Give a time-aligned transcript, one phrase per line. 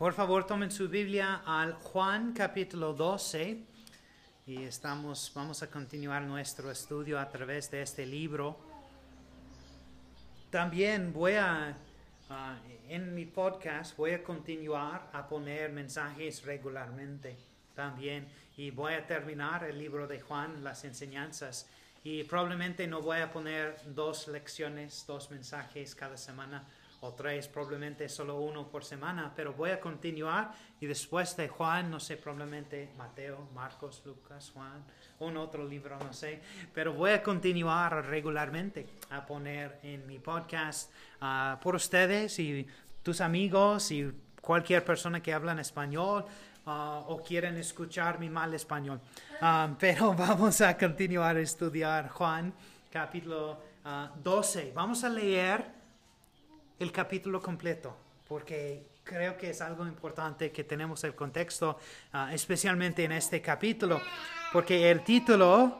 [0.00, 3.58] Por favor, tomen su Biblia al Juan capítulo 12
[4.46, 8.56] y estamos, vamos a continuar nuestro estudio a través de este libro.
[10.48, 11.76] También voy a,
[12.88, 17.36] en mi podcast, voy a continuar a poner mensajes regularmente
[17.74, 18.26] también
[18.56, 21.68] y voy a terminar el libro de Juan, las enseñanzas.
[22.02, 26.64] Y probablemente no voy a poner dos lecciones, dos mensajes cada semana
[27.02, 31.90] o tres, probablemente solo uno por semana, pero voy a continuar y después de Juan,
[31.90, 34.84] no sé, probablemente Mateo, Marcos, Lucas, Juan,
[35.20, 36.40] un otro libro, no sé,
[36.74, 40.92] pero voy a continuar regularmente a poner en mi podcast
[41.22, 42.66] uh, por ustedes y
[43.02, 46.24] tus amigos y cualquier persona que habla en español.
[46.66, 49.00] Uh, o quieren escuchar mi mal español.
[49.40, 52.52] Um, pero vamos a continuar a estudiar Juan
[52.92, 53.58] capítulo
[54.22, 54.68] 12.
[54.68, 55.79] Uh, vamos a leer
[56.80, 57.94] el capítulo completo,
[58.26, 61.78] porque creo que es algo importante que tenemos el contexto,
[62.14, 64.00] ah, especialmente en este capítulo,
[64.50, 65.78] porque el título,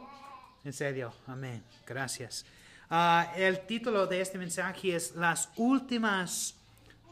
[0.63, 2.45] en serio, amén, gracias.
[2.91, 6.55] Ah, el título de este mensaje es Las últimas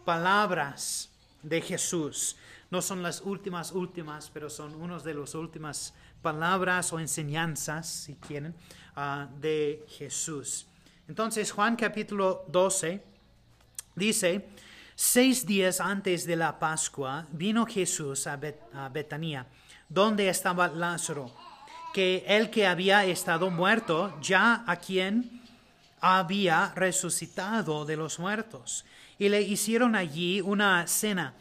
[0.04, 1.10] palabras
[1.42, 2.36] de Jesús.
[2.70, 8.16] No son las últimas, últimas, pero son unas de las últimas palabras o enseñanzas, si
[8.16, 8.54] quieren,
[8.96, 10.66] ah, de Jesús.
[11.08, 13.16] Entonces, Juan capítulo 12
[13.98, 14.48] Dice,
[14.94, 19.46] seis días antes de la Pascua vino Jesús a, Betania,
[19.88, 21.34] donde estaba Lázaro,
[21.92, 25.42] que el que había estado muerto, ya a quien
[26.00, 28.84] había resucitado de los muertos.
[29.18, 31.34] Y le hicieron allí una cena.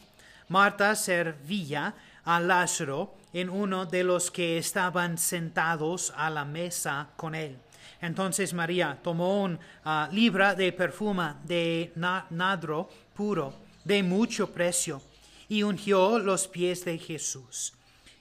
[0.49, 1.93] Marta servía
[2.25, 7.59] a Lázaro en uno de los que estaban sentados a la mesa con él.
[8.01, 13.53] Entonces María tomó un ah, libra de perfume de nadro puro,
[13.83, 15.01] de mucho precio,
[15.49, 17.73] y ungió los pies de Jesús,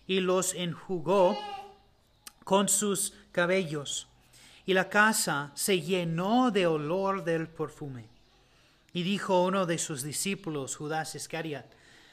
[0.07, 1.37] y los enjugó
[2.45, 4.07] con sus cabellos.
[4.65, 8.07] Y la casa se llenó de olor del perfume.
[8.93, 11.67] Y dijo uno de sus discípulos, Judas Iscariot,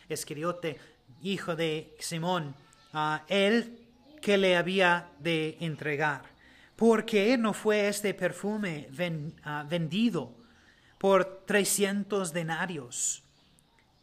[0.09, 0.79] Iscariote,
[1.21, 2.55] hijo de Simón,
[2.91, 3.79] a él
[4.21, 6.32] que le había de entregar.
[6.83, 8.89] ¿Por qué no fue este perfume
[9.45, 10.35] ah, vendido
[10.97, 13.23] por trescientos denarios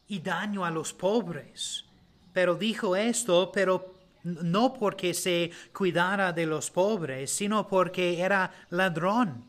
[0.08, 1.84] y daño a los pobres?
[2.32, 9.44] Pero dijo esto, pero no porque se cuidara de los pobres, sino porque era ladrón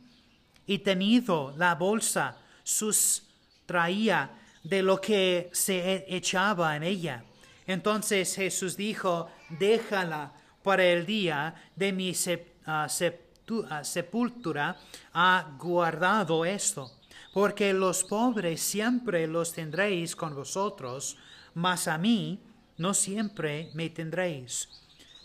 [0.66, 4.30] y tenido la bolsa sustraía
[4.62, 7.24] de lo que se e-, echaba en ella.
[7.66, 12.51] Entonces Jesús dijo, déjala para el día de mi sepultura
[15.14, 16.92] ha guardado esto,
[17.34, 21.18] porque los pobres siempre los tendréis con vosotros,
[21.54, 22.40] mas a mí
[22.78, 24.70] no siempre me tendréis.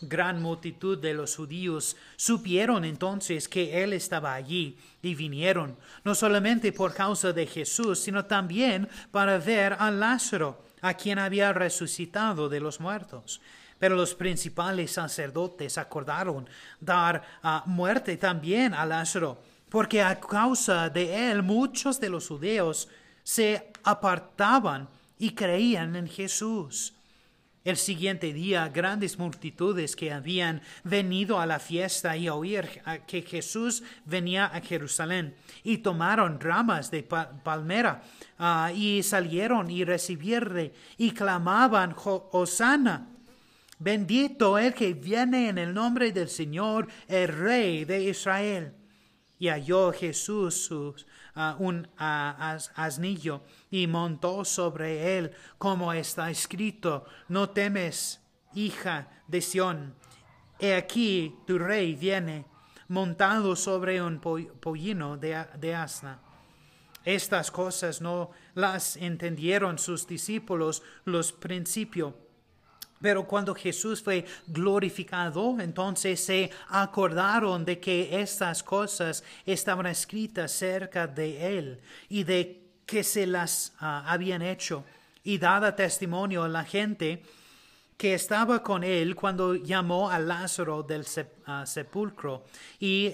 [0.03, 6.71] Gran multitud de los judíos supieron entonces que él estaba allí y vinieron, no solamente
[6.73, 12.61] por causa de Jesús, sino también para ver a Lázaro, a quien había resucitado de
[12.61, 13.41] los muertos.
[13.79, 16.49] Pero los principales sacerdotes acordaron
[16.81, 22.89] dar a muerte también a Lázaro, porque a causa de él muchos de los judíos
[23.23, 24.89] se apartaban
[25.19, 26.95] y creían en Jesús.
[27.65, 33.23] El siguiente día, grandes multitudes que habían venido a la fiesta y a oír que
[33.23, 35.35] Jesús venía a Jerusalén
[35.65, 38.05] y tomaron ramas de palmera
[38.39, 43.09] ah, y salieron y recibirle y clamaban, Hosanna
[43.79, 48.75] Bendito el que viene en el nombre del Señor, el Rey de Israel.
[49.39, 50.71] Y halló Jesús
[51.59, 58.23] un asnillo y montó sobre él, como está escrito, no temes,
[58.55, 59.95] hija de Sión.
[60.59, 62.47] He aquí tu rey viene,
[62.89, 66.23] montado sobre un pollino de, de asna.
[67.05, 72.15] Estas cosas no las entendieron sus discípulos los principios
[73.01, 81.07] pero cuando Jesús fue glorificado, entonces se acordaron de que estas cosas estaban escritas cerca
[81.07, 84.85] de él y de que se las ah, habían hecho.
[85.25, 87.23] Y dada testimonio a la gente
[87.97, 91.05] que estaba con él cuando llamó a Lázaro del
[91.47, 92.45] ah, sepulcro
[92.79, 93.13] y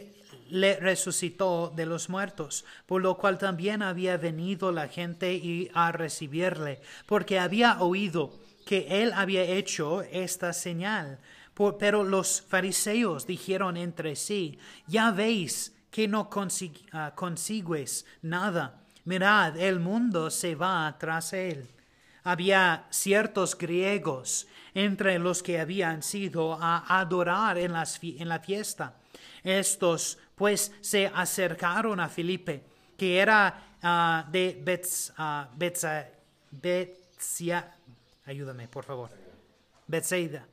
[0.50, 6.80] le resucitó de los muertos, por lo cual también había venido la gente a recibirle,
[7.06, 11.18] porque había oído que él había hecho esta señal.
[11.78, 16.28] pero los fariseos dijeron entre sí, ya veis que no
[16.92, 18.80] ah, consigues nada.
[19.04, 21.68] Mirad, el mundo se va tras él.
[22.24, 28.96] Había ciertos griegos entre los que habían sido a adorar en, en la fiesta.
[29.42, 32.64] Estos pues se acercaron a Felipe,
[32.96, 35.46] que era ah, de Bets, uh,
[38.24, 39.10] ayúdame por favor,
[39.86, 40.46] Bethsaida,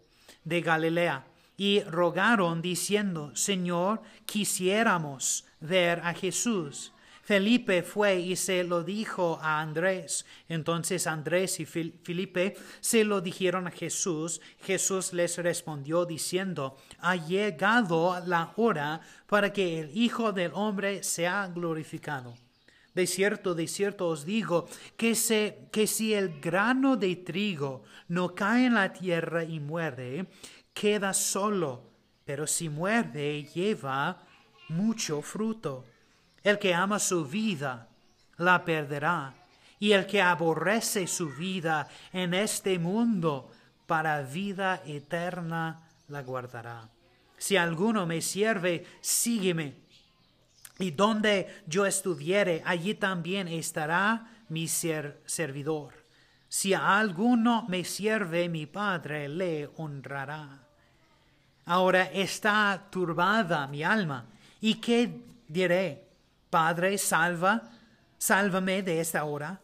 [0.43, 1.25] de Galilea,
[1.57, 6.93] y rogaron diciendo, Señor, quisiéramos ver a Jesús.
[7.29, 10.25] Felipe fue y se lo dijo a Andrés.
[10.47, 14.41] Entonces Andrés y Felipe se lo dijeron a Jesús.
[14.61, 21.45] Jesús les respondió diciendo, ha llegado la hora para que el Hijo del Hombre sea
[21.53, 22.33] glorificado.
[22.93, 25.15] De cierto, de cierto os digo que,
[25.71, 30.27] que si el grano de trigo no cae en la tierra y muere,
[30.73, 31.83] queda solo,
[32.25, 34.23] pero si muere, lleva
[34.69, 35.85] mucho fruto.
[36.43, 37.89] El que ama su vida
[38.37, 39.33] la perderá,
[39.79, 43.51] y el que aborrece su vida en este mundo
[43.85, 46.89] para vida eterna la guardará.
[47.37, 49.88] Si alguno me sirve, sígueme.
[50.79, 55.93] Y donde yo estuviere, allí también estará mi servidor.
[56.47, 60.67] Si a alguno me sirve, mi Padre le honrará.
[61.65, 64.25] Ahora está turbada mi alma.
[64.61, 66.07] ¿Y qué diré?
[66.49, 67.61] Padre, salva,
[68.17, 69.61] sálvame de esta hora.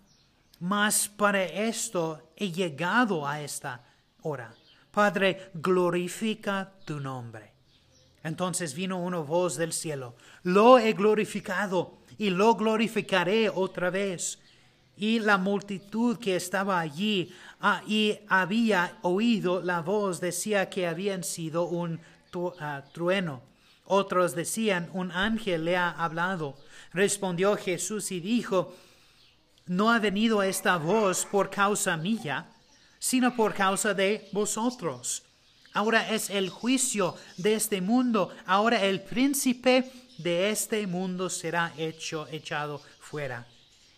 [0.59, 3.83] Mas para esto he llegado a esta
[4.21, 4.53] hora.
[4.91, 7.54] Padre, glorifica tu nombre.
[8.25, 10.15] Entonces vino una voz del cielo.
[10.41, 14.39] Lo he glorificado y lo glorificaré otra vez.
[14.97, 17.31] Y la multitud que estaba allí
[17.61, 21.99] ah, y había oído la voz decía que habían sido un
[22.59, 23.43] ah, trueno.
[23.85, 26.57] Otros decían, un ángel le ha hablado.
[26.93, 28.73] Respondió Jesús y dijo,
[29.67, 32.47] no ha venido esta voz por causa mía,
[32.97, 35.24] sino por causa de vosotros.
[35.75, 38.33] Ahora es el juicio de este mundo.
[38.45, 43.45] Ahora el príncipe de este mundo será hecho, echado fuera.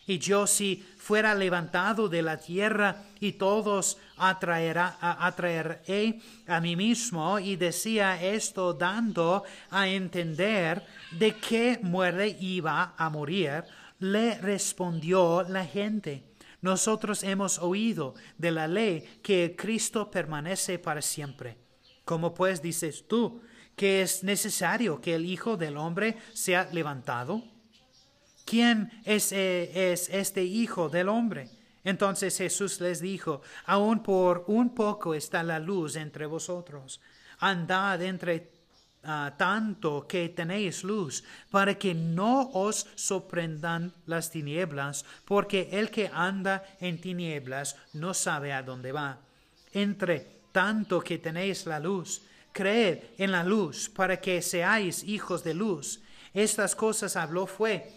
[0.07, 7.37] Y yo si fuera levantado de la tierra y todos atraerá, atraeré a mí mismo
[7.37, 13.65] y decía esto dando a entender de qué muerte iba a morir,
[13.99, 16.23] le respondió la gente.
[16.61, 21.66] Nosotros hemos oído de la ley que Cristo permanece para siempre.
[22.07, 23.41] ¿Cómo pues dices tú
[23.75, 27.43] que es necesario que el Hijo del Hombre sea levantado?
[28.45, 31.49] ¿Quién es, eh, es este Hijo del Hombre?
[31.83, 36.99] Entonces Jesús les dijo, aún por un poco está la luz entre vosotros.
[37.39, 38.57] Andad entre
[39.09, 46.11] Ah, tanto que tenéis luz, para que no os sorprendan las tinieblas, porque el que
[46.13, 49.19] anda en tinieblas no sabe a dónde va.
[49.71, 55.53] Entre tanto que tenéis la luz, creed en la luz, para que seáis hijos de
[55.53, 56.01] luz.
[56.33, 57.87] Estas cosas habló fue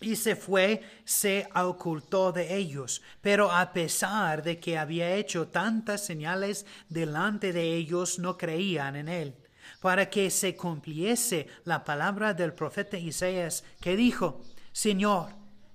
[0.00, 3.02] y se fue, se ocultó de ellos.
[3.20, 9.08] Pero a pesar de que había hecho tantas señales delante de ellos, no creían en
[9.08, 9.34] él
[9.82, 14.40] para que se cumpliese la palabra del profeta Isaías que dijo,
[14.72, 15.28] Señor,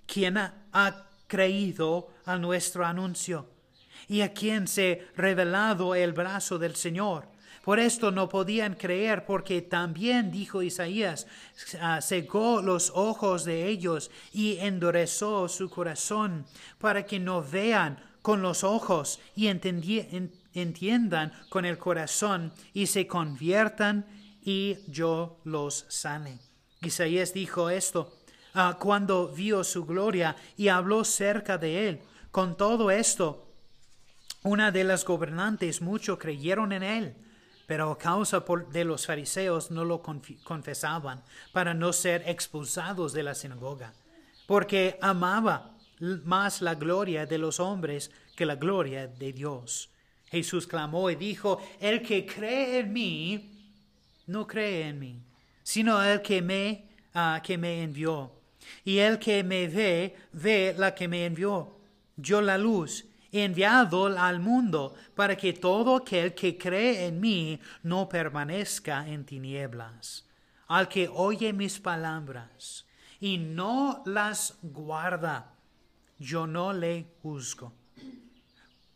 [0.08, 3.50] ¿quién ha creído a nuestro anuncio?
[4.08, 7.25] ¿Y a quién se revelado el brazo del Señor?
[7.63, 11.27] Por esto no podían creer, porque también dijo Isaías,
[11.79, 16.46] ah, cegó los ojos de ellos y endureció su corazón,
[16.79, 24.05] para que no vean con los ojos y entiendan con el corazón y se conviertan
[24.43, 26.39] y yo los sane.
[26.81, 28.12] Isaías dijo esto
[28.55, 32.01] ah, cuando vio su gloria y habló cerca de él.
[32.31, 33.50] Con todo esto,
[34.43, 37.15] una de las gobernantes mucho creyeron en él,
[37.67, 43.36] pero a causa de los fariseos no lo confesaban para no ser expulsados de la
[43.36, 43.93] sinagoga,
[44.48, 45.77] porque amaba
[46.25, 49.89] más la gloria de los hombres que la gloria de Dios.
[50.29, 53.51] Jesús clamó y dijo, el que cree en mí,
[54.27, 55.21] no cree en mí,
[55.62, 58.31] sino el que me, ah, que me envió.
[58.83, 61.77] Y el que me ve, ve la que me envió.
[62.15, 68.09] Yo la luz, enviado al mundo para que todo aquel que cree en mí no
[68.09, 70.27] permanezca en tinieblas.
[70.67, 72.85] Al que oye mis palabras
[73.19, 75.53] y no las guarda,
[76.19, 77.73] yo no le juzgo.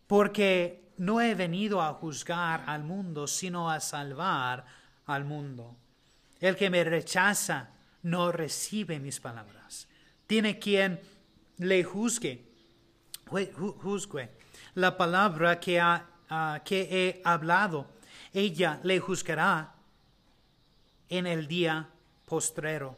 [0.08, 4.66] Porque no he venido a juzgar al mundo, sino a salvar
[5.06, 5.76] al mundo.
[6.40, 7.70] El que me rechaza
[8.04, 9.88] no recibe mis palabras.
[10.28, 11.00] Tiene quien
[11.58, 12.46] le juzgue.
[13.28, 14.30] Juzgue
[14.76, 16.06] la palabra que, ha,
[16.64, 17.88] que he hablado.
[18.34, 19.74] Ella le juzgará
[21.10, 21.88] en el día
[22.26, 22.98] postrero.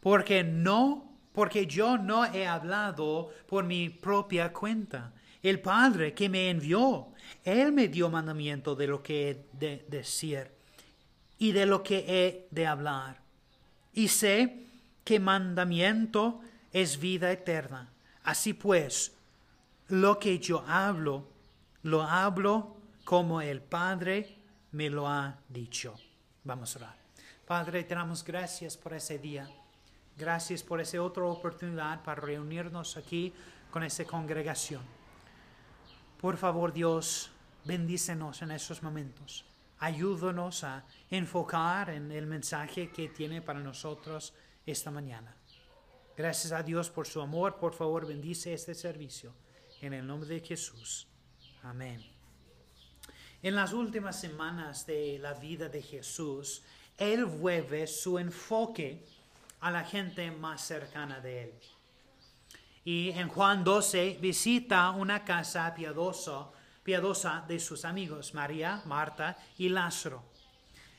[0.00, 5.12] Porque no, porque yo no he hablado por mi propia cuenta.
[5.42, 7.08] El Padre que me envió,
[7.44, 10.50] Él me dio mandamiento de lo que he de decir
[11.38, 13.20] y de lo que he de hablar.
[13.94, 14.64] Y sé
[15.04, 16.40] que mandamiento
[16.72, 17.88] es vida eterna.
[18.24, 19.12] Así pues,
[19.88, 21.28] lo que yo hablo,
[21.82, 24.38] lo hablo como el Padre
[24.72, 25.94] me lo ha dicho.
[26.44, 26.96] Vamos a orar.
[27.46, 29.48] Padre, te damos gracias por ese día.
[30.16, 33.32] Gracias por esa otra oportunidad para reunirnos aquí
[33.70, 34.82] con esa congregación.
[36.20, 37.30] Por favor, Dios,
[37.64, 39.46] bendícenos en esos momentos.
[39.78, 44.34] Ayúdanos a enfocar en el mensaje que tiene para nosotros
[44.66, 45.34] esta mañana.
[46.16, 47.56] Gracias a Dios por su amor.
[47.56, 49.32] Por favor, bendice este servicio.
[49.80, 51.06] En el nombre de Jesús.
[51.62, 52.04] Amén.
[53.42, 56.62] En las últimas semanas de la vida de Jesús,
[56.96, 59.04] Él vuelve su enfoque
[59.60, 61.52] a la gente más cercana de Él.
[62.84, 66.48] Y en Juan 12 visita una casa piadosa,
[66.82, 70.24] piadosa de sus amigos, María, Marta y Lázaro.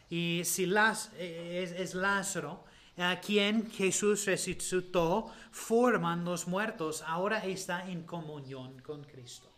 [0.09, 2.63] Y si Lázaro, es, es Lázaro,
[2.99, 9.49] a quien Jesús resucitó, forman los muertos, ahora está en comunión con Cristo.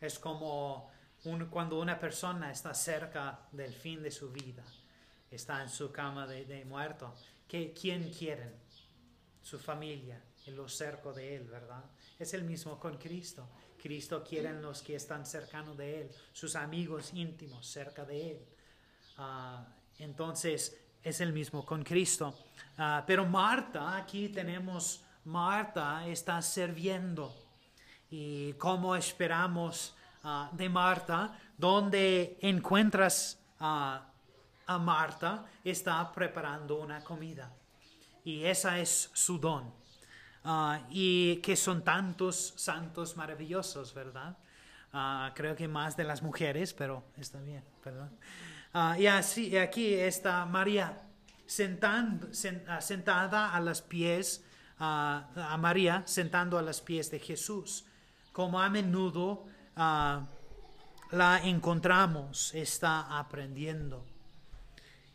[0.00, 0.90] Es como
[1.50, 4.64] cuando una persona está cerca del fin de su vida,
[5.30, 7.14] está en su cama de, muerto.
[7.46, 8.52] ¿Qué, ¿Quién quieren?
[9.42, 11.84] Su familia, en lo cerco de Él, ¿verdad?
[12.18, 13.48] Es el mismo con Cristo.
[13.80, 18.46] Cristo quiere los que están cercanos de Él, sus amigos íntimos cerca de Él.
[19.18, 19.66] Ah,
[19.98, 22.34] entonces, es el mismo con Cristo.
[22.78, 27.34] Ah, pero Marta, aquí tenemos, Marta está sirviendo.
[28.10, 34.06] Y como esperamos ah, de Marta, donde encuentras a
[34.80, 37.52] Marta, está preparando una comida.
[38.24, 39.72] Y esa es su don.
[40.44, 44.36] Ah, y que son tantos santos maravillosos, ¿verdad?
[45.34, 48.10] creo que más de las mujeres, pero está bien, perdón.
[48.72, 50.96] Ah, y así, aquí está María
[52.68, 54.44] ah, sentada a los pies,
[54.78, 57.84] ah, a María sentando a los pies de Jesús.
[58.32, 64.04] Como a menudo la encontramos, está aprendiendo.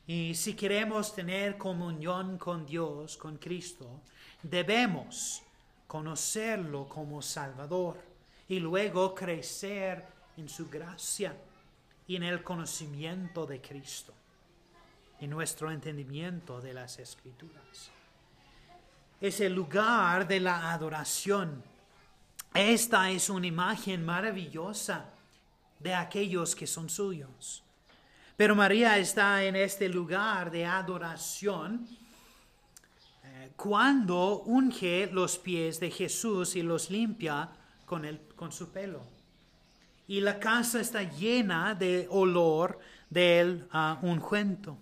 [0.05, 4.01] Y si queremos tener comunión con Dios, con Cristo,
[4.43, 5.41] debemos
[5.87, 8.01] conocerlo como Salvador
[8.49, 11.33] y luego crecer en su gracia
[12.07, 14.13] y en el conocimiento de Cristo,
[15.19, 17.91] en nuestro entendimiento de las Escrituras.
[19.19, 21.63] Es el lugar de la adoración.
[22.53, 25.09] Esta es una imagen maravillosa
[25.79, 27.63] de aquellos que son suyos.
[28.37, 31.87] Pero María está en este lugar de adoración
[33.23, 37.49] eh, cuando unge los pies de Jesús y los limpia
[37.85, 39.14] con, el, con su pelo
[40.07, 44.77] y la casa está llena de olor del uh, ungüento.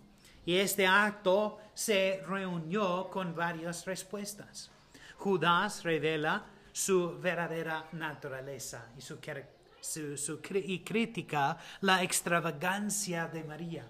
[0.46, 4.70] Y este acto se reunió con varias respuestas.
[5.18, 9.20] Judas revela su verdadera naturaleza y, su,
[10.56, 13.90] y critica la extravagancia de María,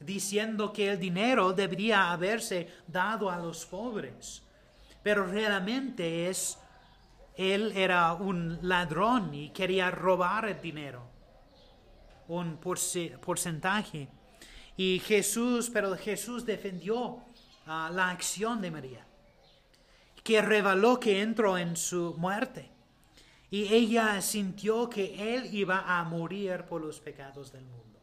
[0.00, 4.42] diciendo que el dinero debería haberse dado a los pobres,
[5.02, 6.58] pero realmente es
[7.36, 11.02] él era un ladrón y quería robar el dinero,
[12.28, 14.08] un porcentaje.
[14.76, 17.22] Y Jesús, pero Jesús defendió
[17.66, 19.06] ah, la acción de María,
[20.22, 22.70] que reveló que entró en su muerte.
[23.50, 28.00] Y ella sintió que Él iba a morir por los pecados del mundo.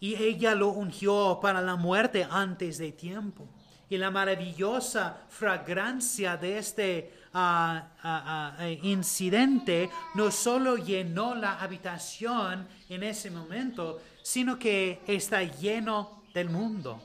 [0.00, 3.48] Y ella lo ungió para la muerte antes de tiempo
[3.90, 12.68] y la maravillosa fragancia de este ah, ah, ah, incidente no solo llenó la habitación
[12.88, 17.02] en ese momento, sino que está lleno del mundo.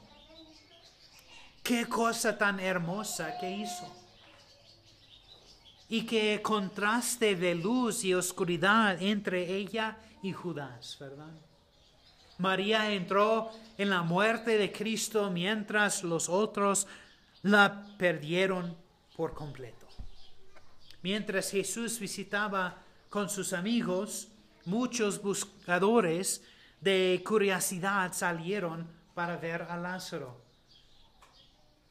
[1.64, 4.00] Qué cosa tan hermosa que hizo.
[5.90, 11.30] y que contraste de luz y oscuridad entre ella y Judas, ¿verdad?
[12.44, 16.88] María entró en la muerte de Cristo mientras los otros
[17.42, 18.76] la perdieron
[19.16, 19.88] por completo.
[21.04, 24.28] Mientras Jesús visitaba con sus amigos,
[24.66, 26.44] muchos buscadores
[26.82, 30.42] de curiosidad salieron para ver a Lázaro.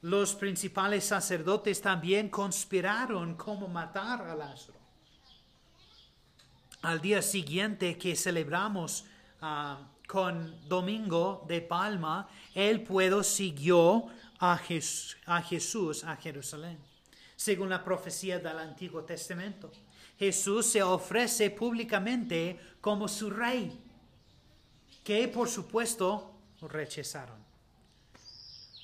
[0.03, 4.79] Los principales sacerdotes también conspiraron cómo matar a Lázaro.
[6.83, 9.07] Al día siguiente que celebramos
[9.41, 14.09] ah, con Domingo de Palma, el pueblo siguió
[14.41, 14.61] a,
[15.27, 16.79] a Jesús a Jerusalén,
[17.35, 19.73] según la profecía del Antiguo Testamento.
[20.19, 23.81] Jesús se ofrece públicamente como su rey,
[25.03, 27.39] que por supuesto rechazaron.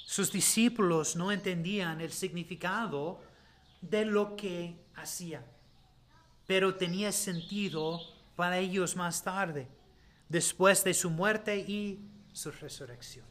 [0.06, 3.20] Sus discípulos no entendían el significado
[3.82, 5.44] de lo que hacía,
[6.47, 8.00] pero tenía sentido
[8.35, 9.68] para ellos más tarde,
[10.28, 11.99] después de su muerte y
[12.32, 13.26] su resurrección.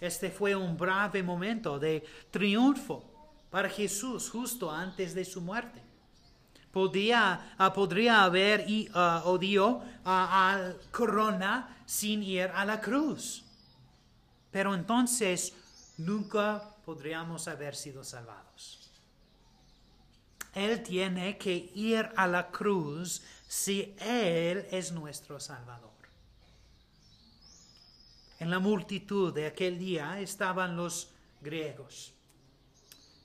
[0.00, 3.04] Este fue un breve momento de triunfo
[3.50, 5.82] para Jesús justo antes de su muerte.
[6.72, 8.64] Podía, ah, podría haber
[8.94, 13.44] uh, odio a corona sin ir a la cruz.
[14.50, 15.52] Pero entonces
[15.98, 18.90] nunca podríamos haber sido salvados.
[20.54, 25.90] Él tiene que ir a la cruz si Él es nuestro Salvador.
[28.38, 32.14] En la multitud de aquel día estaban los griegos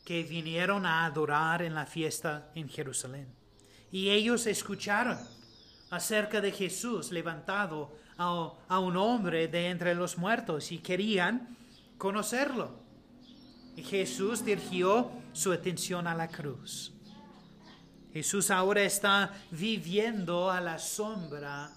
[0.03, 3.27] que vinieron a adorar en la fiesta en Jerusalén.
[3.91, 5.20] Y ellos escucharon
[5.91, 11.55] acerca de Jesús levantado a, un hombre de entre los muertos y querían
[12.00, 12.72] conocerlo.
[13.75, 16.95] Y Jesús dirigió su atención a la cruz.
[18.15, 21.70] Jesús ahora está viviendo a la sombra,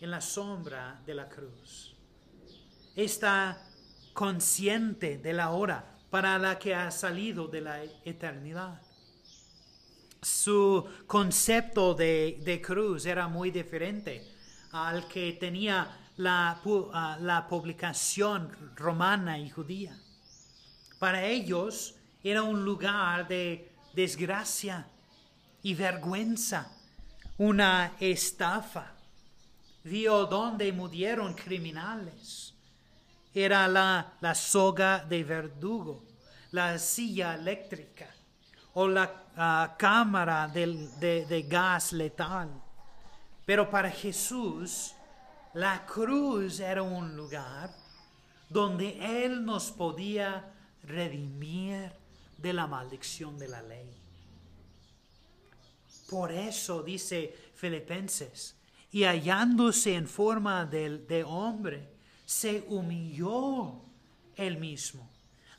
[0.00, 1.94] en la sombra de la cruz.
[2.96, 3.62] Está
[4.14, 8.80] consciente de la hora para la que ha salido de la eternidad.
[10.22, 14.26] Su concepto de, de cruz era muy diferente
[14.72, 16.62] al que tenía la,
[16.94, 19.94] ah, la publicación romana y judía.
[20.98, 24.88] Para ellos era un lugar de desgracia
[25.64, 26.70] y vergüenza,
[27.38, 28.92] una estafa.
[29.82, 32.54] Vio donde murieron criminales
[33.34, 36.04] era la, la soga de verdugo,
[36.52, 38.08] la silla eléctrica
[38.74, 42.48] o la ah, cámara de, de gas letal.
[43.44, 44.94] Pero para Jesús,
[45.54, 47.70] la cruz era un lugar
[48.48, 50.44] donde Él nos podía
[50.84, 51.90] redimir
[52.38, 54.03] de la maldición de la ley.
[56.08, 58.56] Por eso dice Filipenses,
[58.90, 61.88] y hallándose en forma de, hombre,
[62.24, 63.82] se humilló
[64.36, 65.10] él mismo,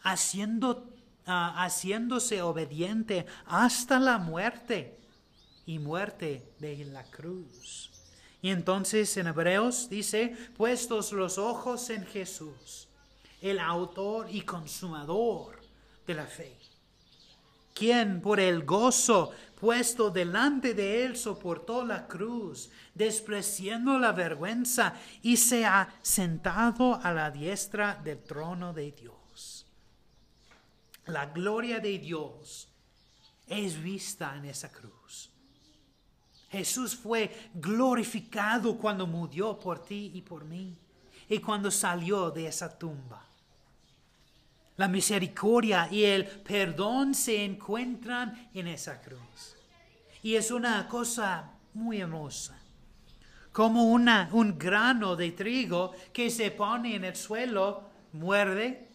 [0.04, 0.94] haciendo,
[1.26, 4.98] ah, haciéndose obediente hasta la muerte
[5.66, 7.92] y muerte de la cruz.
[8.42, 12.88] Y entonces en Hebreos dice, puestos los ojos en Jesús,
[13.42, 15.60] el autor y consumador
[16.06, 16.56] de la fe,
[17.76, 25.38] quien por el gozo puesto delante de él, soportó la cruz, despreciando la vergüenza, y
[25.38, 29.66] se ha sentado a la diestra del trono de Dios.
[31.08, 32.70] La gloria de Dios
[33.48, 35.30] es vista en esa cruz.
[36.50, 40.78] Jesús fue glorificado cuando murió por ti y por mí,
[41.28, 43.28] y cuando salió de esa tumba.
[44.78, 49.56] La misericordia y el perdón se encuentran en esa cruz.
[50.22, 52.60] Y es una cosa muy hermosa.
[53.52, 58.90] Como una, un grano de trigo que se pone en el suelo, muerde,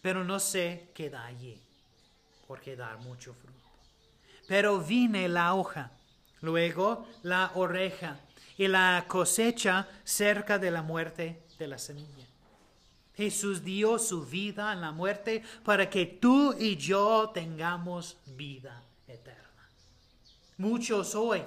[0.00, 1.60] pero no se queda allí,
[2.48, 3.52] porque da mucho fruto.
[4.48, 5.92] Pero viene la hoja,
[6.40, 8.18] luego la oreja
[8.58, 12.26] y la cosecha cerca de la muerte de la semilla.
[13.16, 19.42] Jesús dio su vida en la muerte para que tú y yo tengamos vida eterna.
[20.56, 21.42] Muchos hoy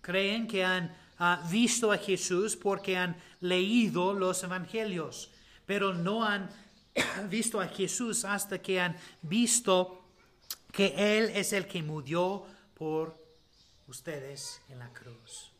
[0.00, 5.30] creen que han ah, visto a Jesús porque han leído los evangelios,
[5.66, 6.48] pero no han
[7.28, 10.02] visto a Jesús hasta que han visto
[10.72, 13.18] que Él es el que murió por
[13.88, 15.50] ustedes en la cruz.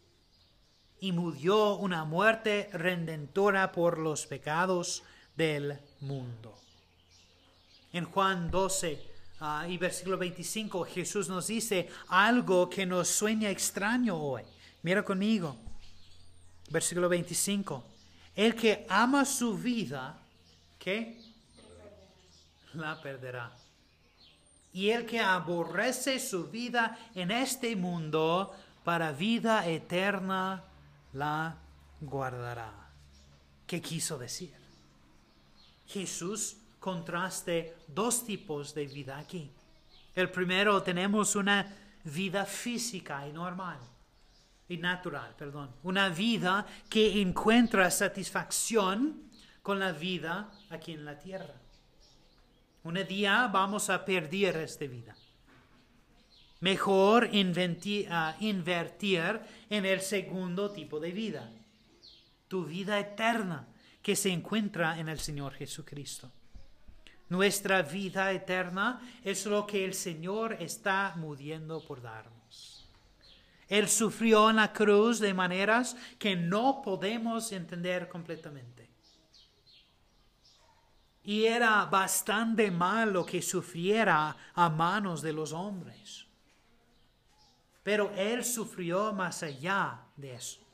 [1.01, 5.03] Y murió una muerte redentora por los pecados
[5.37, 6.57] del mundo.
[7.93, 14.16] En Juan 12, ah, y versículo 25, Jesús nos dice algo que nos sueña extraño
[14.16, 14.43] hoy.
[14.83, 15.57] Mira conmigo.
[16.71, 17.85] Versículo 25.
[18.37, 20.19] El que ama su vida,
[20.79, 21.21] ¿qué?
[22.75, 23.53] La perderá.
[24.73, 30.62] Y el que aborrece su vida en este mundo, para vida eterna
[31.12, 31.57] la
[32.01, 32.73] guardará.
[33.66, 34.60] ¿Qué quiso decir?
[35.90, 39.50] Jesús contraste dos tipos de vida aquí.
[40.14, 41.66] El primero tenemos una
[42.05, 43.79] vida física y normal
[44.68, 49.31] y natural, perdón, una vida que encuentra satisfacción
[49.62, 51.55] con la vida aquí en la tierra.
[52.85, 55.14] Un día vamos a perder esta vida.
[56.61, 57.31] Mejor
[58.11, 61.50] ah, invertir en el segundo tipo de vida,
[62.48, 63.66] tu vida eterna
[64.02, 66.30] que se encuentra en el Señor Jesucristo.
[67.28, 72.88] Nuestra vida eterna es lo que el Señor está muriendo por darnos.
[73.68, 78.90] Él sufrió en la cruz de maneras que no podemos entender completamente.
[81.22, 86.26] Y era bastante malo que sufriera a manos de los hombres.
[87.84, 90.69] Pero Él sufrió más allá de eso.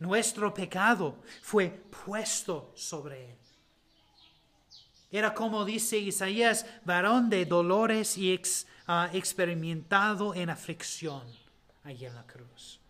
[0.00, 3.36] Nuestro pecado fue puesto sobre Él.
[5.12, 8.40] Era como dice Isaías, varón de dolores y
[8.86, 11.22] ah, experimentado en aflicción
[11.84, 12.80] allí en la cruz.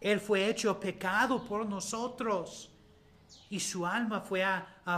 [0.00, 2.70] Él fue hecho pecado por nosotros
[3.48, 4.44] y su alma fue,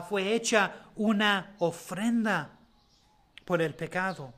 [0.09, 2.59] fue hecha una ofrenda
[3.45, 4.35] por el pecado.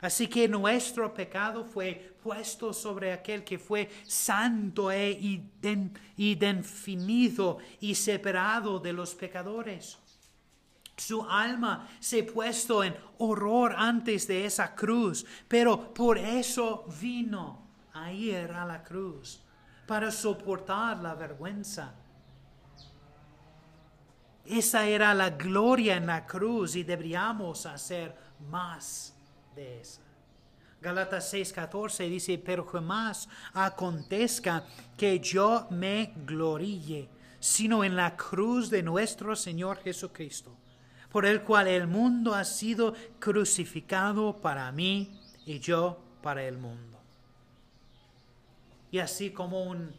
[0.00, 5.42] Así que nuestro pecado fue puesto sobre aquel que fue santo e
[6.16, 9.98] indefinido y separado de los pecadores.
[10.96, 18.12] Su alma se puesto en horror antes de esa cruz, pero por eso vino a
[18.12, 19.42] ir a la cruz,
[19.86, 21.94] para soportar la vergüenza.
[24.44, 28.16] Esa era la gloria en la cruz y deberíamos hacer
[28.50, 29.14] más
[29.54, 30.02] de esa.
[30.80, 34.64] Galatas 6:14 dice, pero jamás acontezca
[34.96, 37.08] que yo me gloríe,
[37.38, 40.56] sino en la cruz de nuestro Señor Jesucristo
[41.10, 46.98] por el cual el mundo ha sido crucificado para mí y yo para el mundo.
[48.90, 49.92] Y así como un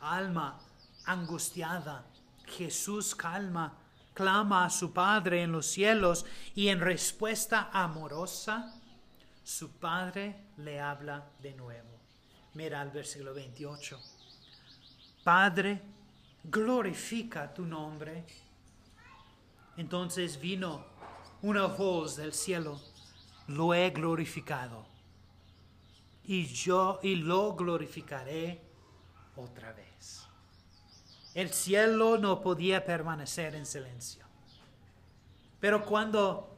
[0.00, 0.58] alma
[1.04, 2.04] angustiada,
[2.46, 3.78] Jesús calma,
[4.14, 8.74] clama a su Padre en los cielos y en respuesta amorosa,
[9.46, 12.00] su Padre le habla de nuevo.
[12.54, 14.00] Mira el versículo 28.
[15.22, 15.82] Padre,
[16.44, 18.24] glorifica tu nombre
[19.76, 20.84] entonces vino
[21.42, 22.80] una voz del cielo,
[23.48, 24.86] lo he glorificado
[26.24, 28.62] y yo y lo glorificaré
[29.36, 30.26] otra vez.
[31.34, 34.24] El cielo no podía permanecer en silencio.
[35.60, 36.55] Pero cuando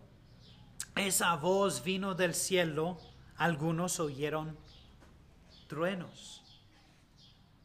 [0.96, 2.98] esa voz vino del cielo,
[3.36, 4.56] algunos oyeron
[5.68, 6.42] truenos.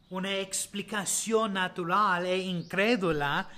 [0.10, 3.49] Una explicación natural e incrédula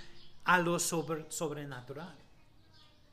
[0.46, 2.16] a lo sobrenatural.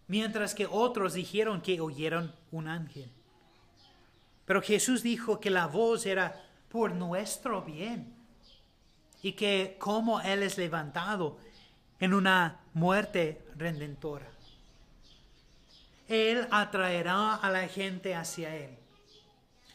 [0.07, 3.11] Mientras que otros dijeron que oyeron un ángel.
[4.44, 8.14] Pero Jesús dijo que la voz era por nuestro bien
[9.22, 11.38] y que como Él es levantado
[12.00, 14.32] en una muerte redentora,
[16.12, 18.79] Él atraerá a la gente hacia Él.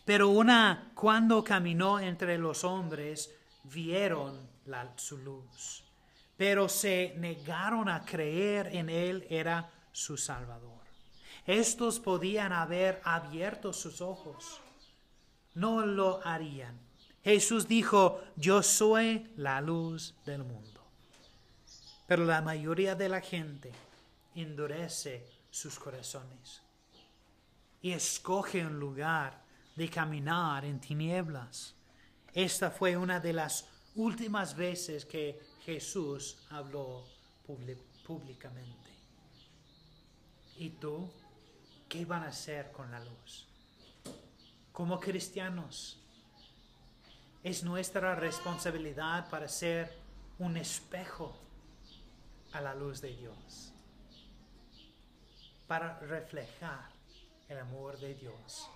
[0.05, 5.83] Pero una, cuando caminó entre los hombres, vieron la, su luz
[6.37, 10.77] pero se negaron a creer en Él era su Salvador.
[11.47, 14.61] Estos podían haber abierto sus ojos.
[15.55, 16.79] No lo harían.
[17.23, 20.81] Jesús dijo, yo soy la luz del mundo.
[22.05, 23.71] Pero la mayoría de la gente
[24.35, 26.61] endurece sus corazones
[27.81, 29.43] y escoge un lugar
[29.75, 31.75] de caminar en tinieblas.
[32.33, 37.05] Esta fue una de las últimas veces que Jesús habló
[38.05, 38.91] públicamente.
[40.57, 41.11] ¿Y tú
[41.87, 43.47] qué van a hacer con la luz?
[44.71, 45.99] Como cristianos,
[47.43, 49.97] es nuestra responsabilidad para ser
[50.39, 51.35] un espejo
[52.51, 53.73] a la luz de Dios,
[55.67, 56.89] para reflejar
[57.49, 58.69] el amor de Dios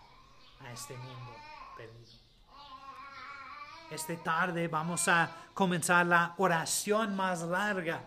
[0.60, 1.36] a este mundo
[1.78, 2.12] perdido.
[3.90, 8.04] Esta tarde vamos a comenzar la oración más larga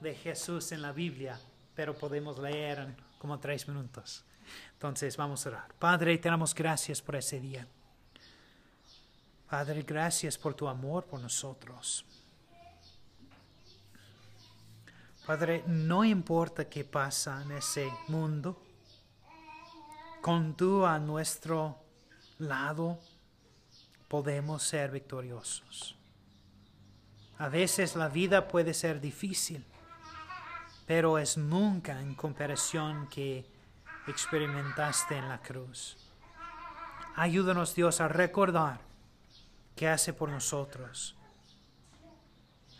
[0.00, 1.38] de Jesús en la Biblia,
[1.74, 4.22] pero podemos leer en como tres minutos.
[4.74, 5.74] Entonces vamos a orar.
[5.78, 7.66] Padre, te damos gracias por ese día.
[9.48, 12.04] Padre, gracias por tu amor por nosotros.
[15.26, 18.60] Padre, no importa qué pasa en ese mundo,
[20.20, 21.78] con tú a nuestro
[22.38, 22.98] lado
[24.06, 25.96] podemos ser victoriosos.
[27.38, 29.64] A veces la vida puede ser difícil,
[30.86, 33.46] pero es nunca en comparación que
[34.06, 35.96] experimentaste en la cruz.
[37.16, 38.80] Ayúdanos Dios a recordar
[39.74, 41.16] qué hace por nosotros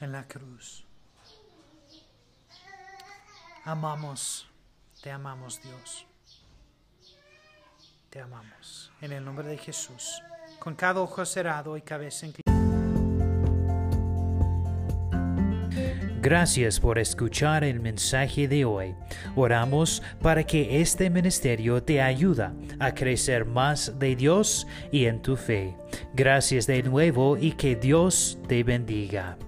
[0.01, 0.84] en la cruz.
[3.67, 4.47] Amamos,
[5.03, 6.07] te amamos Dios.
[8.11, 8.93] Te amamos.
[9.01, 10.23] En el nombre de Jesús.
[10.59, 12.45] Con cada ojo cerrado y cabeza inclinada.
[16.21, 18.95] Gracias por escuchar el mensaje de hoy.
[19.35, 25.37] Oramos para que este ministerio te ayude a crecer más de Dios y en tu
[25.37, 25.75] fe.
[26.13, 29.39] Gracias de nuevo y que Dios te bendiga.